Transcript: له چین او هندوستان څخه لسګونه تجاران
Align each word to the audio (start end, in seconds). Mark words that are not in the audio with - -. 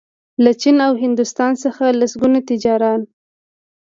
له 0.43 0.51
چین 0.61 0.77
او 0.87 0.93
هندوستان 1.03 1.51
څخه 1.63 1.85
لسګونه 1.99 2.39
تجاران 2.49 3.01